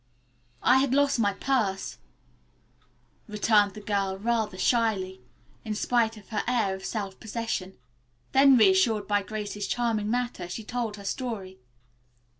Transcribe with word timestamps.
"I 0.63 0.77
had 0.79 0.95
lost 0.95 1.19
my 1.19 1.31
purse," 1.33 1.99
returned 3.27 3.75
the 3.75 3.81
girl, 3.81 4.17
rather 4.17 4.57
shyly, 4.57 5.21
in 5.63 5.75
spite 5.75 6.17
of 6.17 6.29
her 6.29 6.43
air 6.47 6.73
of 6.73 6.83
self 6.83 7.19
possession. 7.19 7.77
Then 8.31 8.57
reassured 8.57 9.07
by 9.07 9.21
Grace's 9.21 9.67
charming 9.67 10.09
manner, 10.09 10.49
she 10.49 10.63
told 10.63 10.95
her 10.97 11.05
story. 11.05 11.59